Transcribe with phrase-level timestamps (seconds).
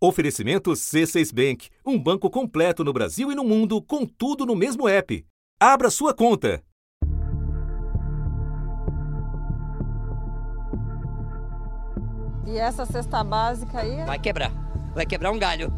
[0.00, 4.88] Oferecimento C6 Bank, um banco completo no Brasil e no mundo, com tudo no mesmo
[4.88, 5.26] app.
[5.58, 6.62] Abra sua conta.
[12.46, 14.04] E essa cesta básica aí?
[14.04, 14.52] Vai quebrar.
[14.94, 15.72] Vai quebrar um galho.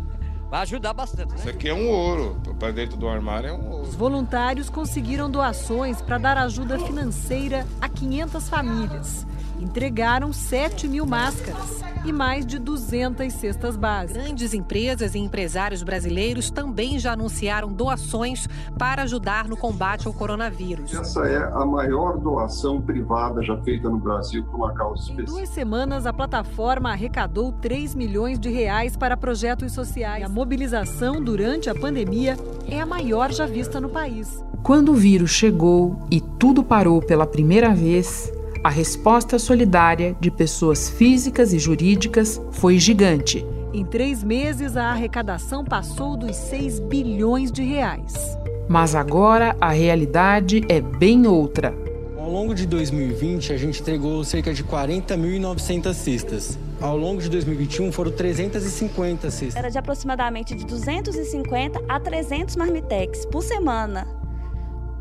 [0.51, 1.31] Vai ajudar bastante.
[1.31, 1.37] Né?
[1.39, 2.39] Isso aqui é um ouro.
[2.59, 3.85] Para dentro do armário é um ouro.
[3.85, 9.27] Os voluntários conseguiram doações para dar ajuda financeira a 500 famílias
[9.61, 14.23] entregaram 7 mil máscaras e mais de 200 cestas básicas.
[14.23, 20.95] Grandes empresas e empresários brasileiros também já anunciaram doações para ajudar no combate ao coronavírus.
[20.95, 25.31] Essa é a maior doação privada já feita no Brasil por uma causa específica.
[25.31, 30.25] Em duas semanas, a plataforma arrecadou 3 milhões de reais para projetos sociais.
[30.25, 32.37] A mobilização durante a pandemia
[32.67, 34.43] é a maior já vista no país.
[34.63, 38.31] Quando o vírus chegou e tudo parou pela primeira vez,
[38.63, 43.45] a resposta solidária de pessoas físicas e jurídicas foi gigante.
[43.73, 48.37] Em três meses, a arrecadação passou dos 6 bilhões de reais.
[48.69, 51.75] Mas agora a realidade é bem outra.
[52.19, 56.59] Ao longo de 2020, a gente entregou cerca de 40.900 cestas.
[56.81, 59.57] Ao longo de 2021, foram 350 cestas.
[59.57, 64.20] Era de aproximadamente de 250 a 300 marmitex por semana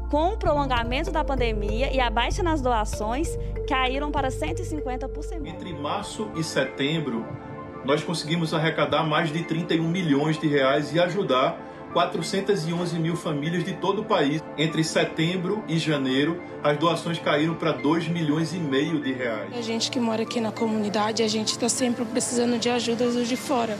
[0.09, 5.49] com o prolongamento da pandemia e a baixa nas doações, caíram para 150 por semana.
[5.49, 7.25] Entre março e setembro,
[7.85, 13.73] nós conseguimos arrecadar mais de 31 milhões de reais e ajudar 411 mil famílias de
[13.73, 14.43] todo o país.
[14.57, 19.55] Entre setembro e janeiro, as doações caíram para 2 milhões e meio de reais.
[19.55, 23.27] A gente que mora aqui na comunidade, a gente está sempre precisando de ajuda dos
[23.27, 23.77] de fora.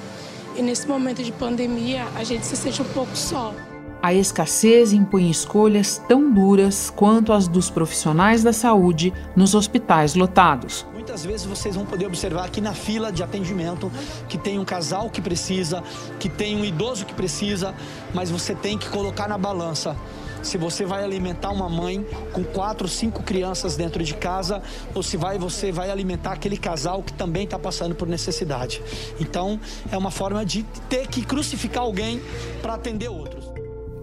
[0.55, 3.53] E nesse momento de pandemia, a gente se sente um pouco só.
[4.02, 10.88] A escassez impõe escolhas tão duras quanto as dos profissionais da saúde nos hospitais lotados.
[10.94, 13.91] Muitas vezes vocês vão poder observar aqui na fila de atendimento
[14.30, 15.83] que tem um casal que precisa,
[16.17, 17.75] que tem um idoso que precisa,
[18.14, 19.97] mas você tem que colocar na balança
[20.41, 24.62] se você vai alimentar uma mãe com quatro, cinco crianças dentro de casa
[24.96, 28.81] ou se vai, você vai alimentar aquele casal que também está passando por necessidade.
[29.19, 29.59] Então,
[29.91, 32.22] é uma forma de ter que crucificar alguém
[32.62, 33.48] para atender outros.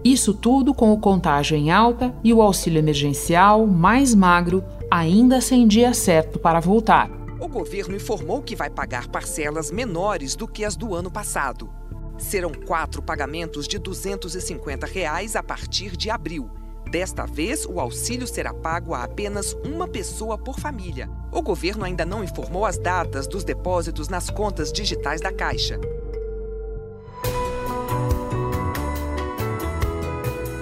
[0.07, 5.67] Isso tudo com o contágio em alta e o auxílio emergencial, mais magro, ainda sem
[5.67, 7.11] dia certo para voltar.
[7.41, 11.69] O governo informou que vai pagar parcelas menores do que as do ano passado.
[12.17, 16.49] Serão quatro pagamentos de 250 reais a partir de abril.
[16.89, 21.09] Desta vez, o auxílio será pago a apenas uma pessoa por família.
[21.33, 25.77] O governo ainda não informou as datas dos depósitos nas contas digitais da Caixa.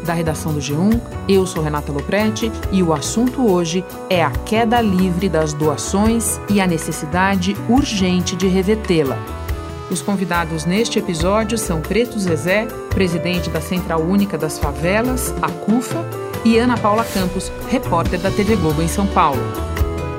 [0.05, 1.01] Da redação do G1.
[1.27, 6.61] Eu sou Renata Loprete e o assunto hoje é a queda livre das doações e
[6.61, 9.17] a necessidade urgente de revertê-la.
[9.89, 16.03] Os convidados neste episódio são Preto Zezé, presidente da Central Única das Favelas, a CUFA,
[16.43, 19.41] e Ana Paula Campos, repórter da TV Globo em São Paulo.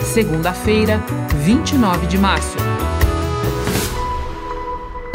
[0.00, 1.00] Segunda-feira,
[1.36, 2.75] 29 de março.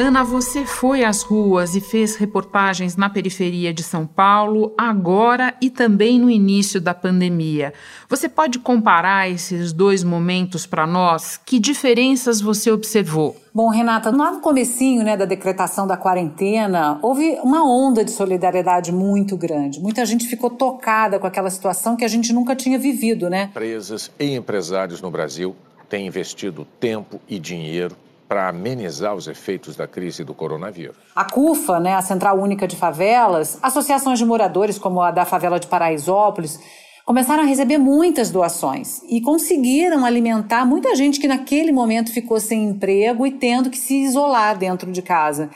[0.01, 5.69] Ana, você foi às ruas e fez reportagens na periferia de São Paulo, agora e
[5.69, 7.71] também no início da pandemia.
[8.09, 11.37] Você pode comparar esses dois momentos para nós?
[11.45, 13.35] Que diferenças você observou?
[13.53, 18.91] Bom, Renata, lá no comecinho né, da decretação da quarentena, houve uma onda de solidariedade
[18.91, 19.79] muito grande.
[19.79, 23.49] Muita gente ficou tocada com aquela situação que a gente nunca tinha vivido, né?
[23.51, 25.55] Empresas e empresários no Brasil
[25.87, 27.95] têm investido tempo e dinheiro
[28.31, 30.95] para amenizar os efeitos da crise do coronavírus.
[31.13, 35.59] A CUFA, né, a Central Única de Favelas, associações de moradores como a da favela
[35.59, 36.57] de Paraisópolis,
[37.05, 42.63] começaram a receber muitas doações e conseguiram alimentar muita gente que naquele momento ficou sem
[42.69, 45.49] emprego e tendo que se isolar dentro de casa.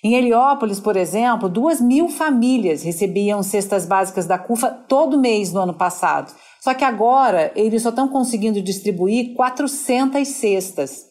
[0.00, 5.62] Em Heliópolis, por exemplo, duas mil famílias recebiam cestas básicas da CUFA todo mês no
[5.62, 6.32] ano passado.
[6.60, 11.09] Só que agora eles só estão conseguindo distribuir 400 cestas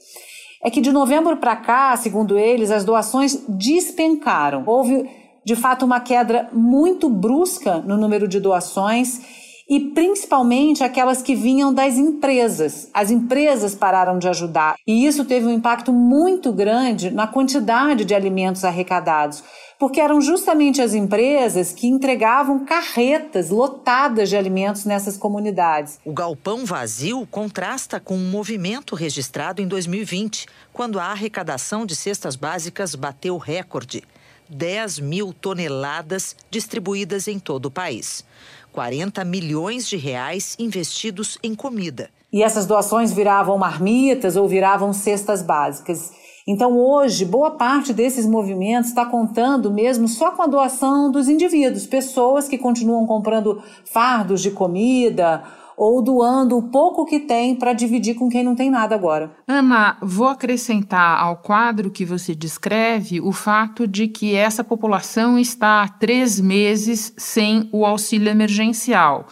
[0.64, 4.64] é que de novembro para cá, segundo eles, as doações despencaram.
[4.66, 5.10] Houve,
[5.46, 9.39] de fato, uma queda muito brusca no número de doações
[9.70, 12.90] e principalmente aquelas que vinham das empresas.
[12.94, 18.16] As empresas pararam de ajudar e isso teve um impacto muito grande na quantidade de
[18.16, 19.44] alimentos arrecadados
[19.80, 25.98] porque eram justamente as empresas que entregavam carretas lotadas de alimentos nessas comunidades.
[26.04, 32.36] O galpão vazio contrasta com um movimento registrado em 2020, quando a arrecadação de cestas
[32.36, 34.04] básicas bateu recorde.
[34.50, 38.26] 10 mil toneladas distribuídas em todo o país.
[38.72, 42.10] 40 milhões de reais investidos em comida.
[42.32, 46.12] E essas doações viravam marmitas ou viravam cestas básicas.
[46.48, 51.86] Então, hoje, boa parte desses movimentos está contando mesmo só com a doação dos indivíduos,
[51.86, 55.44] pessoas que continuam comprando fardos de comida
[55.80, 59.32] ou doando o pouco que tem para dividir com quem não tem nada agora.
[59.48, 65.82] Ana, vou acrescentar ao quadro que você descreve o fato de que essa população está
[65.82, 69.28] há três meses sem o auxílio emergencial.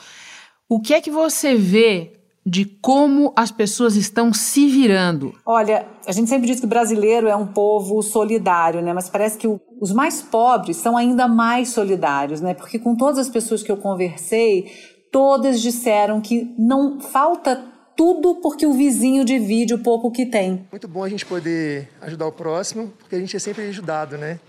[0.69, 2.13] O que é que você vê
[2.45, 5.33] de como as pessoas estão se virando?
[5.45, 8.93] Olha, a gente sempre diz que o brasileiro é um povo solidário, né?
[8.93, 12.53] Mas parece que o, os mais pobres são ainda mais solidários, né?
[12.53, 14.71] Porque com todas as pessoas que eu conversei,
[15.11, 17.63] todas disseram que não falta
[17.95, 20.67] tudo porque o vizinho divide o pouco que tem.
[20.71, 24.39] Muito bom a gente poder ajudar o próximo, porque a gente é sempre ajudado, né?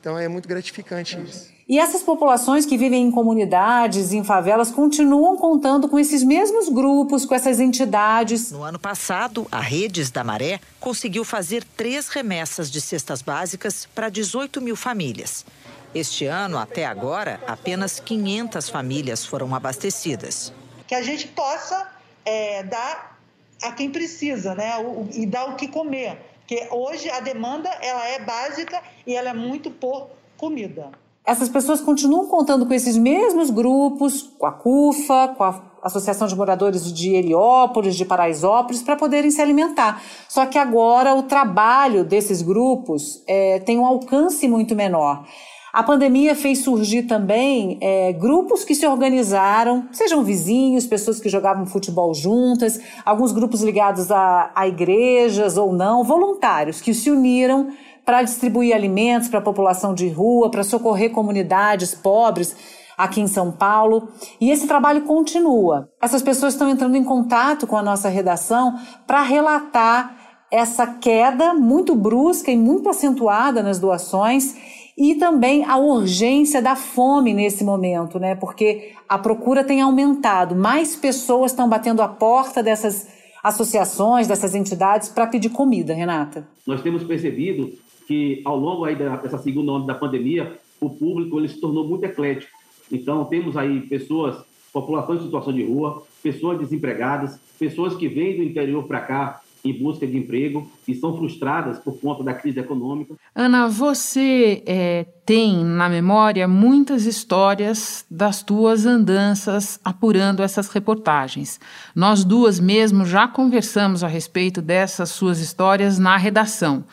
[0.00, 1.50] Então é muito gratificante isso.
[1.68, 7.24] E essas populações que vivem em comunidades, em favelas, continuam contando com esses mesmos grupos,
[7.24, 8.50] com essas entidades.
[8.50, 14.08] No ano passado, a Redes da Maré conseguiu fazer três remessas de cestas básicas para
[14.08, 15.46] 18 mil famílias.
[15.94, 20.52] Este ano, até agora, apenas 500 famílias foram abastecidas.
[20.86, 21.88] Que a gente possa
[22.24, 23.18] é, dar
[23.62, 24.78] a quem precisa, né?
[24.78, 26.18] O, e dar o que comer.
[26.40, 30.90] Porque hoje a demanda ela é básica e ela é muito por comida.
[31.24, 36.34] Essas pessoas continuam contando com esses mesmos grupos, com a CUFA, com a Associação de
[36.34, 40.02] Moradores de Heliópolis, de Paraisópolis, para poderem se alimentar.
[40.28, 45.24] Só que agora o trabalho desses grupos é, tem um alcance muito menor.
[45.72, 51.64] A pandemia fez surgir também é, grupos que se organizaram, sejam vizinhos, pessoas que jogavam
[51.64, 57.68] futebol juntas, alguns grupos ligados a, a igrejas ou não, voluntários que se uniram
[58.04, 62.56] para distribuir alimentos para a população de rua, para socorrer comunidades pobres
[62.98, 64.08] aqui em São Paulo.
[64.40, 65.88] E esse trabalho continua.
[66.02, 68.76] Essas pessoas estão entrando em contato com a nossa redação
[69.06, 70.16] para relatar
[70.50, 74.56] essa queda muito brusca e muito acentuada nas doações
[75.00, 78.34] e também a urgência da fome nesse momento, né?
[78.34, 83.08] Porque a procura tem aumentado, mais pessoas estão batendo a porta dessas
[83.42, 86.46] associações, dessas entidades para pedir comida, Renata.
[86.66, 87.72] Nós temos percebido
[88.06, 92.04] que ao longo aí dessa segunda onda da pandemia, o público ele se tornou muito
[92.04, 92.52] eclético.
[92.92, 94.36] Então, temos aí pessoas,
[94.70, 99.72] população em situação de rua, pessoas desempregadas, pessoas que vêm do interior para cá em
[99.72, 103.14] busca de emprego e são frustradas por conta da crise econômica.
[103.34, 111.60] Ana, você é, tem na memória muitas histórias das tuas andanças apurando essas reportagens.
[111.94, 116.84] Nós duas mesmo já conversamos a respeito dessas suas histórias na redação.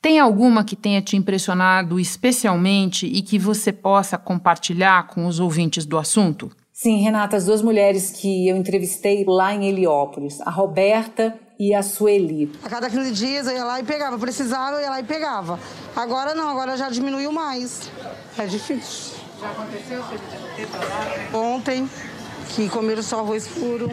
[0.00, 5.86] Tem alguma que tenha te impressionado especialmente e que você possa compartilhar com os ouvintes
[5.86, 6.50] do assunto?
[6.70, 11.82] Sim, Renata, as duas mulheres que eu entrevistei lá em Heliópolis, a Roberta e a
[11.82, 12.50] Sueli.
[12.62, 15.58] A cada 15 dias eu ia lá e pegava, precisava, eu ia lá e pegava.
[15.94, 17.90] Agora não, agora já diminuiu mais.
[18.36, 19.16] É difícil.
[19.40, 20.02] Já aconteceu?
[21.32, 21.88] Ontem,
[22.54, 23.90] que comeram só arroz puro.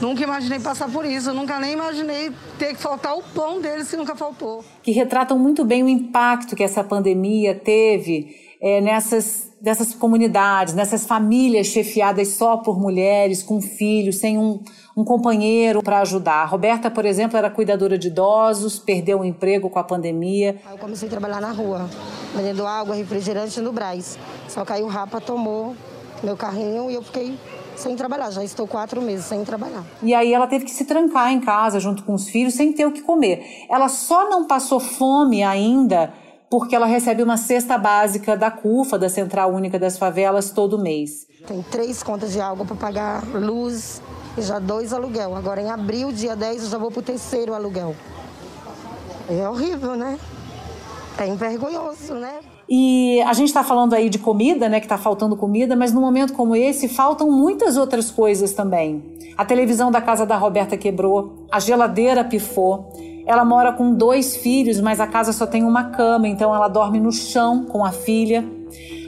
[0.00, 3.96] Nunca imaginei passar por isso, nunca nem imaginei ter que faltar o pão deles que
[3.96, 4.64] nunca faltou.
[4.80, 11.04] Que retratam muito bem o impacto que essa pandemia teve é, nessas dessas comunidades, nessas
[11.04, 14.62] famílias chefiadas só por mulheres, com filhos, sem um,
[14.96, 16.42] um companheiro para ajudar.
[16.42, 20.60] A Roberta, por exemplo, era cuidadora de idosos, perdeu o emprego com a pandemia.
[20.70, 21.88] Eu comecei a trabalhar na rua,
[22.34, 24.18] vendendo água, refrigerante no Braz.
[24.48, 25.74] Só que aí o Rapa tomou
[26.22, 27.38] meu carrinho e eu fiquei
[27.76, 28.30] sem trabalhar.
[28.30, 29.84] Já estou quatro meses sem trabalhar.
[30.02, 32.86] E aí ela teve que se trancar em casa junto com os filhos sem ter
[32.86, 33.66] o que comer.
[33.68, 36.12] Ela só não passou fome ainda
[36.50, 41.26] porque ela recebe uma cesta básica da CUFA, da Central Única das Favelas, todo mês.
[41.46, 44.02] Tem três contas de água para pagar luz
[44.36, 45.36] e já dois aluguel.
[45.36, 47.94] Agora em abril, dia 10, eu já vou para o terceiro aluguel.
[49.28, 50.18] É horrível, né?
[51.18, 52.40] É envergonhoso, né?
[52.68, 54.78] E a gente está falando aí de comida, né?
[54.78, 59.02] Que está faltando comida, mas num momento como esse faltam muitas outras coisas também.
[59.36, 62.92] A televisão da casa da Roberta quebrou, a geladeira pifou.
[63.24, 66.98] Ela mora com dois filhos, mas a casa só tem uma cama, então ela dorme
[66.98, 68.44] no chão com a filha.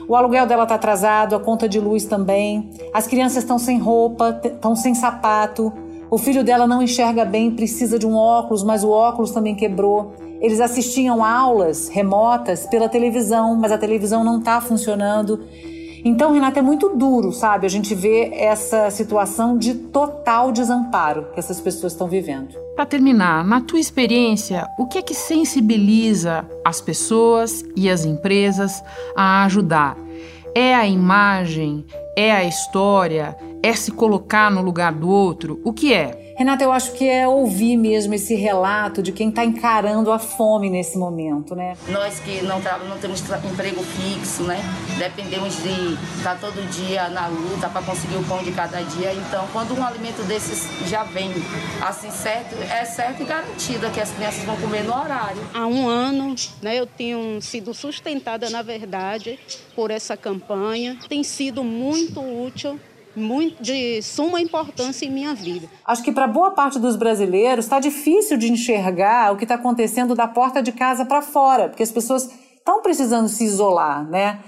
[0.07, 2.69] O aluguel dela está atrasado, a conta de luz também.
[2.93, 5.71] As crianças estão sem roupa, estão sem sapato.
[6.09, 10.13] O filho dela não enxerga bem, precisa de um óculos, mas o óculos também quebrou.
[10.41, 15.39] Eles assistiam aulas remotas pela televisão, mas a televisão não está funcionando.
[16.03, 17.67] Então, Renata, é muito duro, sabe?
[17.67, 22.55] A gente vê essa situação de total desamparo que essas pessoas estão vivendo.
[22.75, 28.83] Para terminar, na tua experiência, o que é que sensibiliza as pessoas e as empresas
[29.15, 29.95] a ajudar?
[30.55, 31.85] É a imagem?
[32.17, 33.37] É a história?
[33.61, 35.61] É se colocar no lugar do outro?
[35.63, 36.20] O que é?
[36.41, 40.71] Renata, eu acho que é ouvir mesmo esse relato de quem está encarando a fome
[40.71, 41.77] nesse momento, né?
[41.87, 44.59] Nós que não, não temos emprego fixo, né?
[44.97, 49.13] Dependemos de estar tá todo dia na luta para conseguir o pão de cada dia.
[49.13, 51.31] Então, quando um alimento desses já vem
[51.79, 55.43] assim certo, é certo e garantido que as crianças vão comer no horário.
[55.53, 59.37] Há um ano, né, eu tenho sido sustentada, na verdade,
[59.75, 60.97] por essa campanha.
[61.07, 62.79] Tem sido muito útil
[63.15, 65.67] muito de suma importância em minha vida.
[65.85, 70.15] Acho que para boa parte dos brasileiros está difícil de enxergar o que está acontecendo
[70.15, 74.39] da porta de casa para fora, porque as pessoas estão precisando se isolar, né?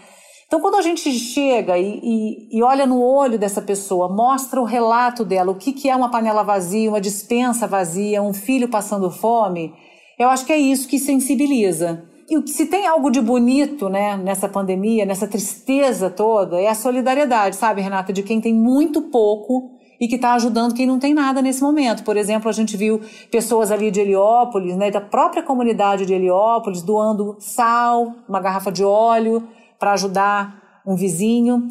[0.53, 4.65] Então, quando a gente chega e, e, e, olha no olho dessa pessoa, mostra o
[4.65, 9.09] relato dela, o que, que é uma panela vazia, uma dispensa vazia, um filho passando
[9.09, 9.73] fome,
[10.19, 12.07] eu acho que é isso que sensibiliza.
[12.33, 17.55] E se tem algo de bonito, né, nessa pandemia, nessa tristeza toda, é a solidariedade,
[17.55, 21.41] sabe, Renata, de quem tem muito pouco e que está ajudando quem não tem nada
[21.43, 22.03] nesse momento.
[22.03, 22.99] Por exemplo, a gente viu
[23.29, 28.83] pessoas ali de Heliópolis, né, da própria comunidade de Heliópolis, doando sal, uma garrafa de
[28.83, 29.47] óleo
[29.77, 31.67] para ajudar um vizinho.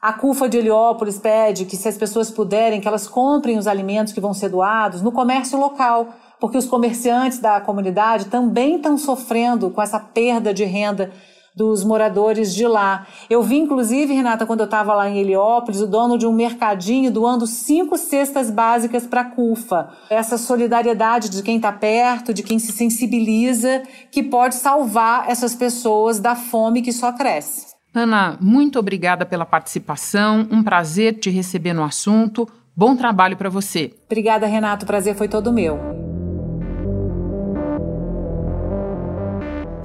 [0.00, 4.12] A CUFA de Heliópolis pede que, se as pessoas puderem, que elas comprem os alimentos
[4.12, 6.08] que vão ser doados no comércio local
[6.40, 11.10] porque os comerciantes da comunidade também estão sofrendo com essa perda de renda
[11.56, 13.06] dos moradores de lá.
[13.30, 17.10] Eu vi, inclusive, Renata, quando eu estava lá em Heliópolis, o dono de um mercadinho
[17.10, 19.88] doando cinco cestas básicas para a CUFA.
[20.10, 26.20] Essa solidariedade de quem está perto, de quem se sensibiliza, que pode salvar essas pessoas
[26.20, 27.74] da fome que só cresce.
[27.94, 30.46] Ana, muito obrigada pela participação.
[30.50, 32.46] Um prazer te receber no assunto.
[32.76, 33.94] Bom trabalho para você.
[34.04, 34.84] Obrigada, Renato.
[34.84, 35.95] O prazer foi todo meu.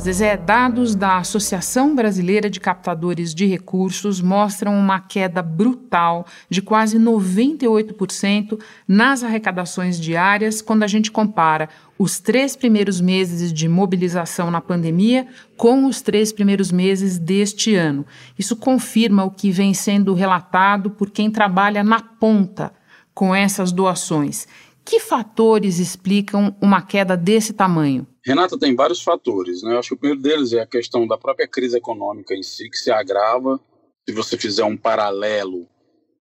[0.01, 6.98] Zezé, dados da Associação Brasileira de Captadores de Recursos mostram uma queda brutal de quase
[6.98, 14.60] 98% nas arrecadações diárias quando a gente compara os três primeiros meses de mobilização na
[14.60, 18.03] pandemia com os três primeiros meses deste ano.
[18.39, 22.74] Isso confirma o que vem sendo relatado por quem trabalha na ponta
[23.13, 24.48] com essas doações.
[24.84, 28.08] Que fatores explicam uma queda desse tamanho?
[28.25, 29.63] Renata, tem vários fatores.
[29.63, 29.73] Né?
[29.73, 32.69] Eu acho que o primeiro deles é a questão da própria crise econômica em si,
[32.69, 33.59] que se agrava.
[34.07, 35.67] Se você fizer um paralelo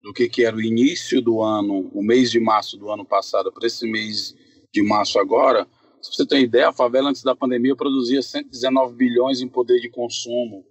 [0.02, 3.50] do que, que era o início do ano, o mês de março do ano passado,
[3.52, 4.34] para esse mês
[4.72, 5.66] de março agora,
[6.02, 9.88] se você tem ideia, a favela antes da pandemia produzia 119 bilhões em poder de
[9.88, 10.64] consumo.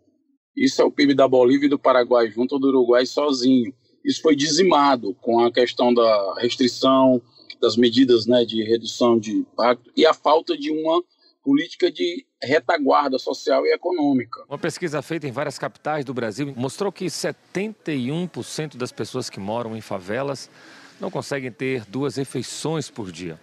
[0.56, 3.74] Isso é o PIB da Bolívia e do Paraguai junto ou do Uruguai sozinho.
[4.06, 7.22] Isso foi dizimado com a questão da restrição,
[7.60, 11.04] das medidas né, de redução de impacto e a falta de uma
[11.46, 14.44] política de retaguarda social e econômica.
[14.50, 19.78] Uma pesquisa feita em várias capitais do Brasil mostrou que 71% das pessoas que moram
[19.78, 20.50] em favelas
[21.00, 23.40] não conseguem ter duas refeições por dia.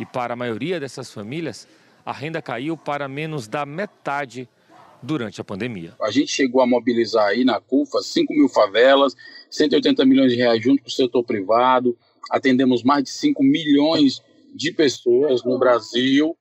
[0.00, 1.68] E para a maioria dessas famílias,
[2.04, 4.48] a renda caiu para menos da metade
[5.02, 5.94] durante a pandemia.
[6.00, 9.14] A gente chegou a mobilizar aí na CUFA 5 mil favelas,
[9.50, 11.94] 180 milhões de reais junto com o setor privado,
[12.30, 14.22] atendemos mais de 5 milhões
[14.54, 16.34] de pessoas no Brasil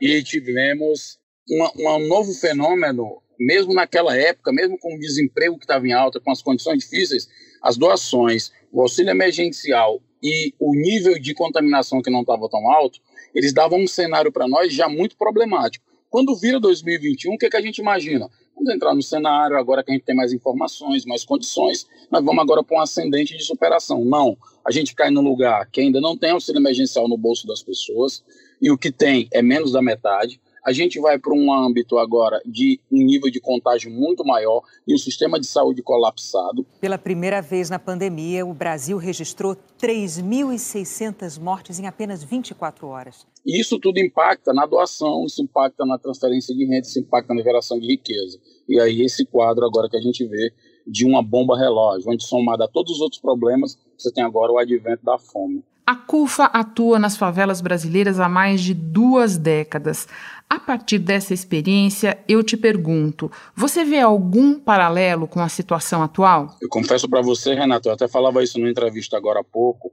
[0.00, 5.86] e tivemos uma, um novo fenômeno, mesmo naquela época, mesmo com o desemprego que estava
[5.86, 7.28] em alta, com as condições difíceis,
[7.62, 13.00] as doações, o auxílio emergencial e o nível de contaminação que não estava tão alto,
[13.34, 15.86] eles davam um cenário para nós já muito problemático.
[16.10, 18.28] Quando vira 2021, o que, que a gente imagina?
[18.54, 22.42] Vamos entrar no cenário, agora que a gente tem mais informações, mais condições, nós vamos
[22.42, 24.04] agora para um ascendente de superação.
[24.04, 27.62] Não, a gente cai no lugar que ainda não tem auxílio emergencial no bolso das
[27.62, 28.24] pessoas,
[28.60, 30.40] e o que tem é menos da metade.
[30.64, 34.94] A gente vai para um âmbito agora de um nível de contágio muito maior e
[34.94, 36.66] um sistema de saúde colapsado.
[36.78, 43.26] Pela primeira vez na pandemia, o Brasil registrou 3.600 mortes em apenas 24 horas.
[43.46, 47.42] E isso tudo impacta na doação, isso impacta na transferência de renda, isso impacta na
[47.42, 48.38] geração de riqueza.
[48.68, 50.52] E aí esse quadro agora que a gente vê
[50.86, 54.58] de uma bomba relógio, onde somado a todos os outros problemas, você tem agora o
[54.58, 55.62] advento da fome.
[55.88, 60.06] A CUFA atua nas favelas brasileiras há mais de duas décadas.
[60.46, 66.54] A partir dessa experiência, eu te pergunto: você vê algum paralelo com a situação atual?
[66.60, 69.90] Eu confesso para você, Renato, eu até falava isso numa entrevista agora há pouco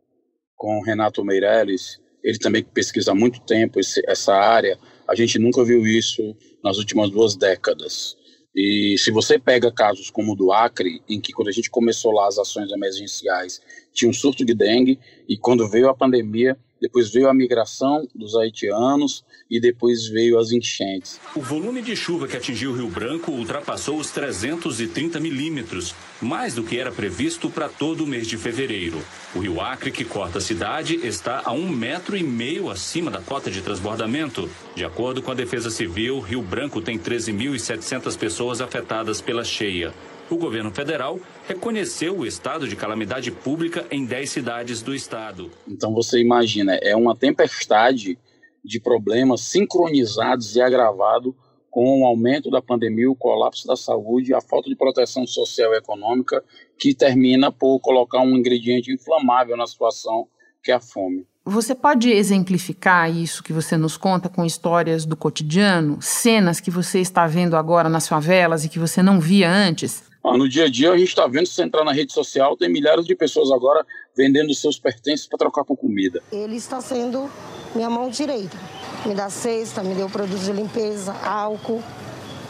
[0.58, 4.78] com o Renato Meirelles, ele também pesquisa há muito tempo esse, essa área.
[5.08, 8.18] A gente nunca viu isso nas últimas duas décadas.
[8.56, 12.14] E se você pega casos como o do Acre, em que quando a gente começou
[12.14, 13.62] lá as ações emergenciais,
[13.94, 14.98] tinha um surto de dengue,
[15.28, 20.51] e quando veio a pandemia, depois veio a migração dos haitianos e depois veio as
[20.51, 21.20] enchentes.
[21.36, 26.63] O volume de chuva que atingiu o Rio Branco ultrapassou os 330 milímetros, mais do
[26.63, 29.01] que era previsto para todo o mês de fevereiro.
[29.34, 33.20] O Rio Acre, que corta a cidade, está a um metro e meio acima da
[33.20, 34.48] cota de transbordamento.
[34.75, 39.92] De acordo com a Defesa Civil, Rio Branco tem 13.700 pessoas afetadas pela cheia
[40.29, 45.51] o governo federal reconheceu o estado de calamidade pública em 10 cidades do estado.
[45.67, 48.17] Então você imagina, é uma tempestade
[48.63, 51.36] de problemas sincronizados e agravado
[51.70, 55.77] com o aumento da pandemia, o colapso da saúde, a falta de proteção social e
[55.77, 56.44] econômica,
[56.79, 60.27] que termina por colocar um ingrediente inflamável na situação,
[60.63, 61.27] que é a fome.
[61.48, 67.00] Você pode exemplificar isso que você nos conta com histórias do cotidiano, cenas que você
[67.00, 70.04] está vendo agora nas favelas e que você não via antes?
[70.24, 72.68] Ah, no dia a dia, a gente está vendo, se entrar na rede social, tem
[72.68, 73.86] milhares de pessoas agora
[74.18, 76.20] vendendo seus pertences para trocar por comida.
[76.32, 77.30] Ele está sendo
[77.75, 78.58] minha mão direita.
[79.06, 81.84] Me dá cesta, me deu produtos de limpeza, álcool,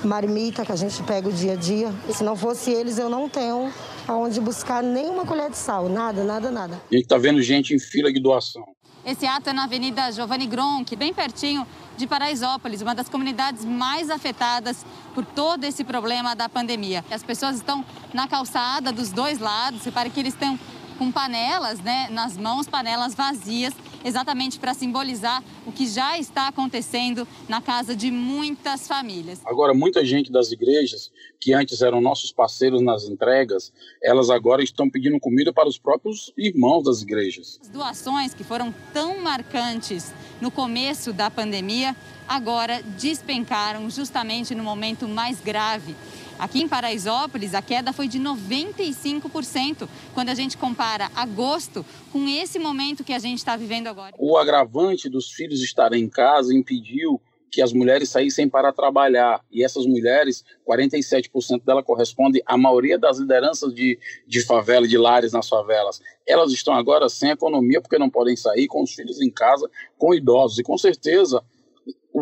[0.05, 1.93] marmita que a gente pega o dia a dia.
[2.07, 3.73] E se não fosse eles, eu não tenho
[4.07, 6.81] aonde buscar nenhuma colher de sal, nada, nada, nada.
[6.89, 8.63] A gente está vendo gente em fila de doação.
[9.05, 14.09] Esse ato é na Avenida Giovanni Gronk, bem pertinho de Paraisópolis, uma das comunidades mais
[14.09, 14.83] afetadas
[15.13, 17.05] por todo esse problema da pandemia.
[17.11, 20.59] As pessoas estão na calçada dos dois lados, repare que eles estão
[20.97, 23.73] com panelas né, nas mãos, panelas vazias,
[24.03, 29.41] exatamente para simbolizar o que já está acontecendo na casa de muitas famílias.
[29.45, 33.73] Agora, muita gente das igrejas, que antes eram nossos parceiros nas entregas,
[34.03, 37.59] elas agora estão pedindo comida para os próprios irmãos das igrejas.
[37.61, 41.95] As doações que foram tão marcantes no começo da pandemia,
[42.27, 45.95] agora despencaram justamente no momento mais grave.
[46.37, 52.59] Aqui em Paraisópolis, a queda foi de 95% quando a gente compara agosto com esse
[52.59, 54.13] momento que a gente está vivendo agora.
[54.19, 57.21] O agravante dos filhos estarem em casa impediu
[57.55, 59.39] que as mulheres saíssem para trabalhar.
[59.49, 65.31] E essas mulheres, 47% dela corresponde à maioria das lideranças de, de favela, de lares
[65.31, 66.01] nas favelas.
[66.27, 70.13] Elas estão agora sem economia porque não podem sair, com os filhos em casa, com
[70.13, 70.59] idosos.
[70.59, 71.41] E com certeza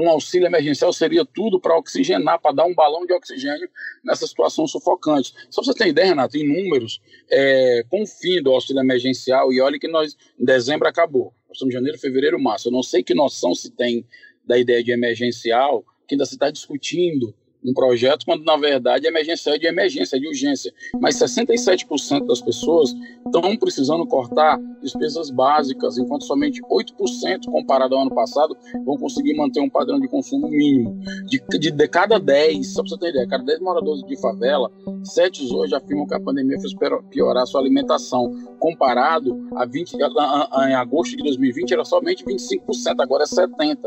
[0.01, 3.69] um auxílio emergencial seria tudo para oxigenar, para dar um balão de oxigênio
[4.03, 5.33] nessa situação sufocante.
[5.51, 9.53] Só para você ter ideia, Renato, em números, é, com o fim do auxílio emergencial,
[9.53, 12.82] e olha que nós, em dezembro acabou, nós estamos em janeiro, fevereiro, março, eu não
[12.82, 14.06] sei que noção se tem
[14.43, 17.34] da ideia de emergencial, que ainda se está discutindo
[17.65, 20.73] um projeto, quando na verdade a emergência é de emergência, é de urgência.
[20.99, 22.93] Mas 67% das pessoas
[23.26, 29.62] estão precisando cortar despesas básicas, enquanto somente 8%, comparado ao ano passado, vão conseguir manter
[29.62, 30.99] um padrão de consumo mínimo.
[31.26, 34.71] De, de, de cada 10, só para você ter ideia, cada 10 moradores de favela,
[35.04, 36.73] 7 hoje afirmam que a pandemia fez
[37.10, 38.32] piorar a sua alimentação.
[38.60, 40.08] Comparado a 20, a,
[40.52, 43.78] a, em agosto de 2020 era somente 25%, agora é 70%.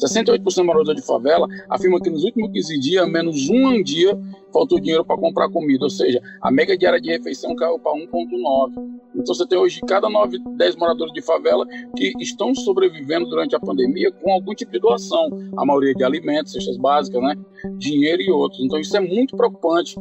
[0.00, 4.18] 68% dos moradores de favela afirmam que nos últimos 15 dias, menos menos um dia
[4.52, 8.72] faltou dinheiro para comprar comida, ou seja, a média diária de refeição caiu para 1,9.
[9.14, 13.60] Então você tem hoje cada 9, 10 moradores de favela que estão sobrevivendo durante a
[13.60, 17.34] pandemia com algum tipo de doação, a maioria de alimentos, cestas básicas, né,
[17.76, 18.62] dinheiro e outros.
[18.62, 19.96] Então isso é muito preocupante.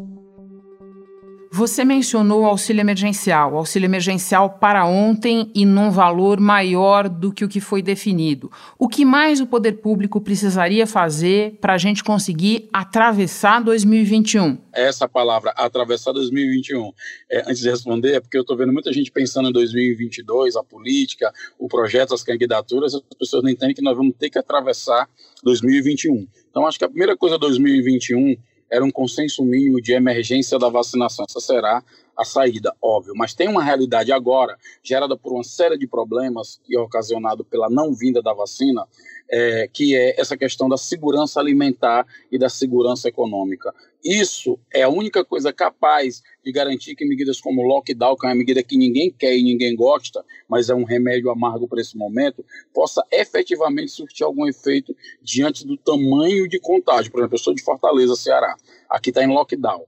[1.57, 7.31] Você mencionou o auxílio emergencial, o auxílio emergencial para ontem e num valor maior do
[7.31, 8.51] que o que foi definido.
[8.77, 14.57] O que mais o poder público precisaria fazer para a gente conseguir atravessar 2021?
[14.73, 16.91] Essa palavra, atravessar 2021,
[17.31, 20.63] é, antes de responder, é porque eu estou vendo muita gente pensando em 2022, a
[20.63, 25.07] política, o projeto, as candidaturas, as pessoas não entendem que nós vamos ter que atravessar
[25.41, 26.27] 2021.
[26.49, 28.35] Então, acho que a primeira coisa 2021
[28.69, 31.25] era um consenso mínimo de emergência da vacinação.
[31.27, 31.83] Essa será
[32.17, 33.13] a saída, óbvio.
[33.15, 37.93] Mas tem uma realidade agora, gerada por uma série de problemas e ocasionado pela não
[37.93, 38.87] vinda da vacina,
[39.29, 43.73] é, que é essa questão da segurança alimentar e da segurança econômica.
[44.03, 48.29] Isso é a única coisa capaz de garantir que medidas como o lockdown, que é
[48.29, 51.97] uma medida que ninguém quer e ninguém gosta, mas é um remédio amargo para esse
[51.97, 57.11] momento, possa efetivamente surtir algum efeito diante do tamanho de contágio.
[57.11, 58.55] Por exemplo, eu sou de Fortaleza, Ceará.
[58.87, 59.85] Aqui está em lockdown.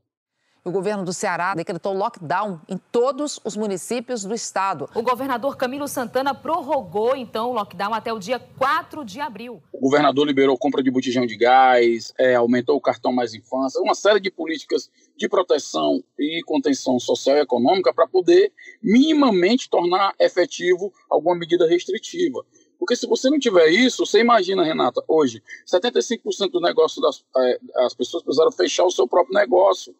[0.67, 4.89] O governo do Ceará decretou lockdown em todos os municípios do estado.
[4.93, 9.63] O governador Camilo Santana prorrogou, então, o lockdown até o dia 4 de abril.
[9.71, 13.95] O governador liberou compra de botijão de gás, é, aumentou o cartão mais infância, uma
[13.95, 18.51] série de políticas de proteção e contenção social e econômica para poder
[18.83, 22.45] minimamente tornar efetivo alguma medida restritiva.
[22.77, 27.59] Porque se você não tiver isso, você imagina, Renata, hoje, 75% do negócio das é,
[27.85, 29.95] as pessoas precisaram fechar o seu próprio negócio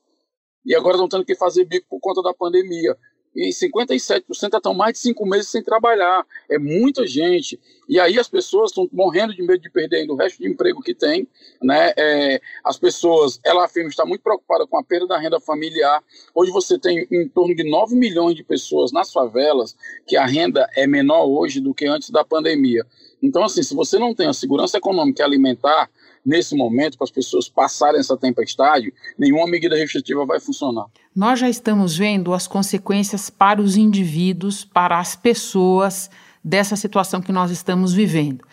[0.68, 2.96] e agora estão tendo que fazer bico por conta da pandemia.
[3.34, 4.24] e 57%
[4.58, 6.26] estão mais de cinco meses sem trabalhar.
[6.50, 7.60] É muita gente.
[7.88, 10.94] E aí as pessoas estão morrendo de medo de perder o resto de emprego que
[10.94, 11.28] tem.
[11.62, 11.94] Né?
[11.96, 16.04] É, as pessoas, ela afirma, está muito preocupada com a perda da renda familiar.
[16.36, 20.68] Hoje você tem em torno de 9 milhões de pessoas nas favelas que a renda
[20.76, 22.86] é menor hoje do que antes da pandemia.
[23.22, 25.90] Então, assim, se você não tem a segurança econômica alimentar,
[26.28, 30.88] nesse momento, para as pessoas passarem essa tempestade, nenhuma medida restritiva vai funcionar.
[31.16, 36.10] Nós já estamos vendo as consequências para os indivíduos, para as pessoas
[36.44, 38.44] dessa situação que nós estamos vivendo.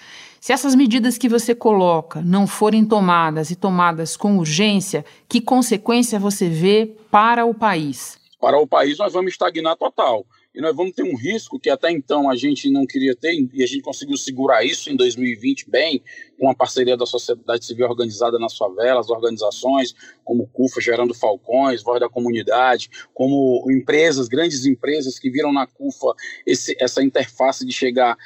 [0.41, 6.21] Se essas medidas que você coloca não forem tomadas e tomadas com urgência, que consequência
[6.21, 8.19] você vê para o país?
[8.41, 11.91] Para o país, nós vamos estagnar total e nós vamos ter um risco que até
[11.91, 16.03] então a gente não queria ter, e a gente conseguiu segurar isso em 2020 bem,
[16.39, 21.99] com a parceria da sociedade civil organizada nas favelas, organizações como CUFA, Gerando Falcões, Voz
[21.99, 26.15] da Comunidade, como empresas, grandes empresas que viram na CUFA
[26.47, 28.17] esse, essa interface de chegar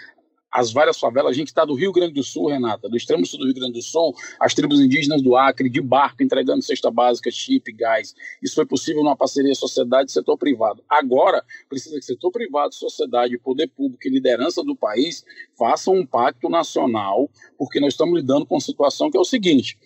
[0.53, 1.31] as várias favelas.
[1.31, 3.75] A gente está do Rio Grande do Sul, Renata, do extremo sul do Rio Grande
[3.75, 8.15] do Sul, as tribos indígenas do Acre, de barco, entregando cesta básica, chip, gás.
[8.43, 10.83] Isso foi possível numa parceria sociedade e setor privado.
[10.89, 15.25] Agora, precisa que setor privado, sociedade, poder público e liderança do país
[15.59, 19.79] façam um pacto nacional, porque nós estamos lidando com uma situação que é o seguinte: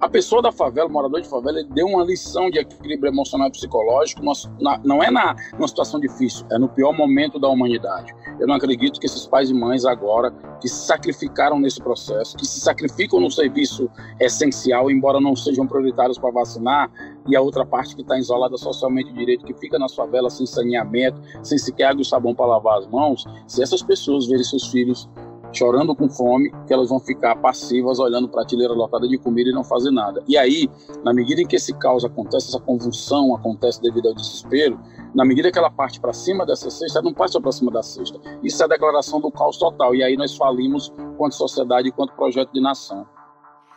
[0.00, 3.52] a pessoa da favela, morador de favela, ele deu uma lição de equilíbrio emocional e
[3.52, 4.22] psicológico,
[4.60, 8.12] na, não é na, numa situação difícil, é no pior momento da humanidade.
[8.38, 12.46] Eu não acredito que esses pais e mães agora, que se sacrificaram nesse processo, que
[12.46, 16.90] se sacrificam no serviço essencial, embora não sejam prioritários para vacinar,
[17.26, 21.20] e a outra parte que está isolada socialmente direito, que fica nas favelas sem saneamento,
[21.42, 25.08] sem sequer água e sabão para lavar as mãos, se essas pessoas verem seus filhos
[25.54, 29.50] chorando com fome, que elas vão ficar passivas olhando para a prateleira lotada de comida
[29.50, 30.22] e não fazer nada.
[30.26, 30.68] E aí,
[31.02, 34.78] na medida em que esse caos acontece, essa convulsão acontece devido ao desespero,
[35.14, 37.82] na medida que ela parte para cima dessa cesta, ela não parte para cima da
[37.82, 38.18] cesta.
[38.42, 39.94] Isso é a declaração do caos total.
[39.94, 43.06] E aí nós falimos quanto sociedade quanto projeto de nação.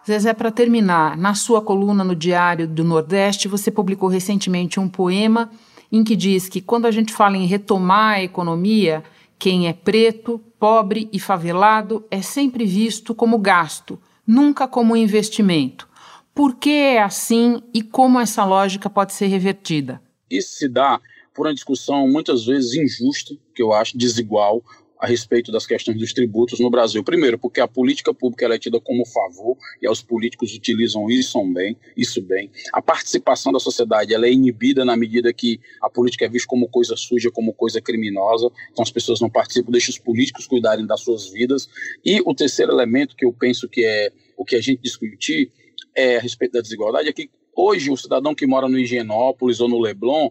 [0.06, 5.50] Zezé, para terminar, na sua coluna no Diário do Nordeste, você publicou recentemente um poema
[5.92, 9.04] em que diz que quando a gente fala em retomar a economia,
[9.38, 15.88] quem é preto, pobre e favelado é sempre visto como gasto, nunca como investimento.
[16.34, 20.02] Por que é assim e como essa lógica pode ser revertida?
[20.30, 21.00] Isso se dá
[21.34, 24.64] por uma discussão muitas vezes injusta, que eu acho desigual,
[25.00, 27.04] a respeito das questões dos tributos no Brasil.
[27.04, 31.78] Primeiro, porque a política pública é tida como favor e os políticos utilizam isso bem,
[31.96, 32.50] isso bem.
[32.74, 36.68] A participação da sociedade ela é inibida na medida que a política é vista como
[36.68, 38.50] coisa suja, como coisa criminosa.
[38.72, 41.70] Então as pessoas não participam, deixam os políticos cuidarem das suas vidas.
[42.04, 45.52] E o terceiro elemento que eu penso que é o que a gente discutir
[45.96, 49.68] é a respeito da desigualdade é que hoje o cidadão que mora no Higienópolis ou
[49.68, 50.30] no Leblon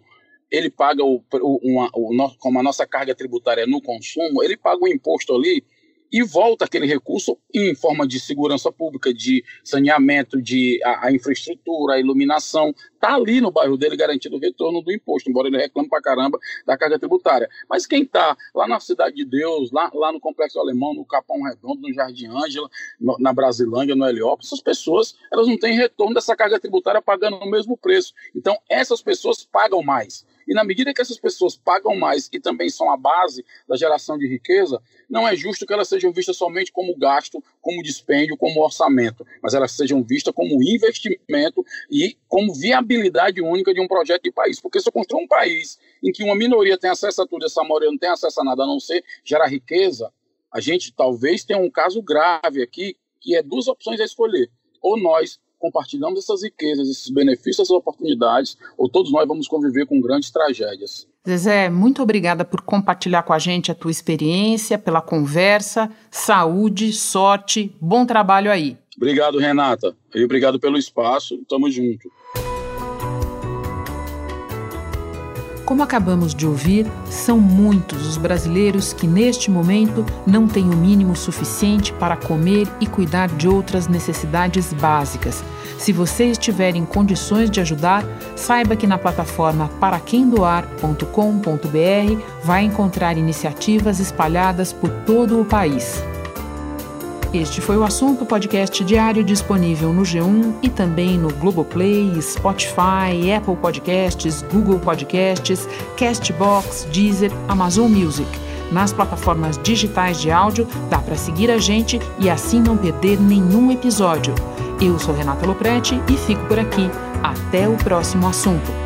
[0.51, 1.23] ele paga o,
[1.63, 5.65] uma, o, como a nossa carga tributária é no consumo, ele paga o imposto ali
[6.13, 11.95] e volta aquele recurso em forma de segurança pública, de saneamento, de a, a infraestrutura,
[11.95, 15.89] a iluminação, está ali no bairro dele garantido o retorno do imposto, embora ele reclame
[15.89, 17.49] para caramba da carga tributária.
[17.69, 21.43] Mas quem está lá na Cidade de Deus, lá, lá no Complexo Alemão, no Capão
[21.43, 22.69] Redondo, no Jardim Ângela,
[23.01, 27.37] no, na Brasilândia, no Heliópolis, essas pessoas elas não têm retorno dessa carga tributária pagando
[27.37, 28.15] o mesmo preço.
[28.35, 30.25] Então, essas pessoas pagam mais.
[30.47, 34.17] E na medida que essas pessoas pagam mais e também são a base da geração
[34.17, 38.63] de riqueza, não é justo que elas sejam vistas somente como gasto, como dispêndio, como
[38.63, 44.33] orçamento, mas elas sejam vistas como investimento e como viabilidade única de um projeto de
[44.33, 44.61] país.
[44.61, 47.63] Porque se eu construir um país em que uma minoria tem acesso a tudo, essa
[47.63, 50.13] maioria não tem acesso a nada a não ser gerar riqueza,
[50.53, 54.51] a gente talvez tenha um caso grave aqui, que é duas opções a escolher.
[54.81, 60.01] Ou nós compartilhamos essas riquezas, esses benefícios, essas oportunidades, ou todos nós vamos conviver com
[60.01, 61.07] grandes tragédias.
[61.27, 65.91] Zezé, muito obrigada por compartilhar com a gente a tua experiência, pela conversa.
[66.09, 68.77] Saúde, sorte, bom trabalho aí.
[68.97, 69.95] Obrigado, Renata.
[70.15, 71.37] E obrigado pelo espaço.
[71.49, 72.11] Tamo junto.
[75.67, 81.17] Como acabamos de ouvir, são muitos os brasileiros que neste momento não têm o mínimo
[81.17, 85.43] suficiente para comer e cuidar de outras necessidades básicas.
[85.77, 88.05] Se você estiver em condições de ajudar,
[88.37, 96.01] saiba que na plataforma paraquemdoar.com.br vai encontrar iniciativas espalhadas por todo o país.
[97.33, 103.57] Este foi o assunto podcast diário disponível no G1 e também no Globoplay, Spotify, Apple
[103.57, 108.29] Podcasts, Google Podcasts, Castbox, Deezer, Amazon Music.
[108.73, 113.71] Nas plataformas digitais de áudio, dá para seguir a gente e assim não perder nenhum
[113.71, 114.35] episódio.
[114.81, 116.91] Eu sou Renata Loprete e fico por aqui.
[117.23, 118.86] Até o próximo assunto.